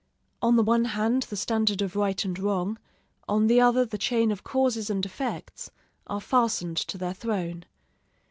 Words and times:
On 0.41 0.55
the 0.55 0.63
one 0.63 0.85
hand 0.85 1.27
the 1.29 1.35
standard 1.35 1.79
of 1.79 1.95
right 1.95 2.25
and 2.25 2.39
wrong, 2.39 2.79
on 3.29 3.45
the 3.45 3.61
other 3.61 3.85
the 3.85 3.99
chain 3.99 4.31
of 4.31 4.43
causes 4.43 4.89
and 4.89 5.05
effects, 5.05 5.69
are 6.07 6.19
fastened 6.19 6.77
to 6.77 6.97
their 6.97 7.13
throne. 7.13 7.65